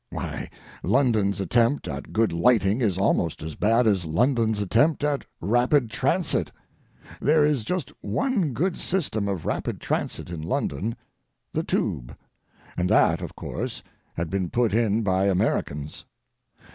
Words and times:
Why, 0.09 0.49
London's 0.81 1.39
attempt 1.39 1.87
at 1.87 2.11
good 2.11 2.33
lighting 2.33 2.81
is 2.81 2.97
almost 2.97 3.43
as 3.43 3.53
bad 3.53 3.85
as 3.85 4.03
London's 4.03 4.59
attempt 4.59 5.03
at 5.03 5.25
rapid 5.39 5.91
transit. 5.91 6.51
There 7.19 7.45
is 7.45 7.63
just 7.63 7.93
one 8.01 8.51
good 8.53 8.77
system 8.77 9.27
of 9.27 9.45
rapid 9.45 9.79
transit 9.79 10.31
in 10.31 10.41
London—the 10.41 11.63
"Tube," 11.65 12.17
and 12.75 12.89
that, 12.89 13.21
of 13.21 13.35
course, 13.35 13.83
had 14.17 14.31
been 14.31 14.49
put 14.49 14.73
in 14.73 15.03
by 15.03 15.25
Americans. 15.27 16.05